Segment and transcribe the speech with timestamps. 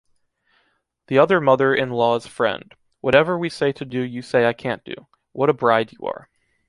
[1.09, 4.95] The other mother-in-law's friend: Whatever we say to do you say I can't do,
[5.31, 6.27] what a bride you are